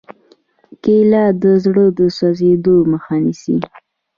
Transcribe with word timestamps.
کېله 0.83 1.23
د 1.41 1.43
زړه 1.63 1.85
د 1.97 1.99
سوځېدو 2.17 2.75
مخه 2.91 3.15
نیسي. 3.23 3.57